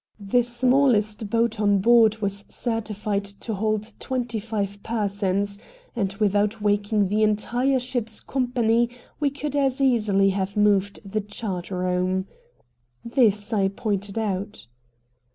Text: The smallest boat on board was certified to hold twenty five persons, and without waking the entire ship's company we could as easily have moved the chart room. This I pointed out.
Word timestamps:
The 0.19 0.41
smallest 0.41 1.29
boat 1.29 1.59
on 1.59 1.77
board 1.77 2.23
was 2.23 2.43
certified 2.49 3.23
to 3.23 3.53
hold 3.53 3.93
twenty 3.99 4.39
five 4.39 4.81
persons, 4.81 5.59
and 5.95 6.11
without 6.13 6.59
waking 6.59 7.07
the 7.09 7.21
entire 7.21 7.77
ship's 7.77 8.19
company 8.19 8.89
we 9.19 9.29
could 9.29 9.55
as 9.55 9.79
easily 9.79 10.31
have 10.31 10.57
moved 10.57 11.01
the 11.05 11.21
chart 11.21 11.69
room. 11.69 12.25
This 13.05 13.53
I 13.53 13.67
pointed 13.67 14.17
out. 14.17 14.65